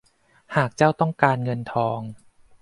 [0.55, 1.99] หากเจ้าต้องการเงินทอง